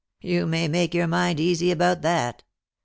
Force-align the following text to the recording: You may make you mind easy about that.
You 0.21 0.47
may 0.47 0.67
make 0.67 0.95
you 0.95 1.05
mind 1.07 1.39
easy 1.39 1.69
about 1.69 2.01
that. 2.01 2.41